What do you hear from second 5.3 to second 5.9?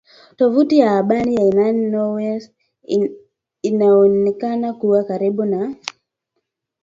na